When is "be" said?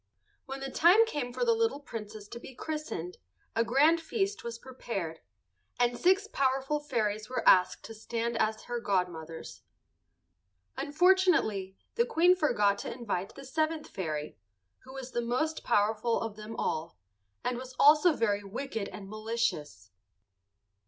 2.39-2.55